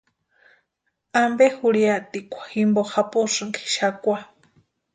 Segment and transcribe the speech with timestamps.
[1.23, 4.17] ¿Ampe jurhiatikwa jimpo japosïnki xakwa?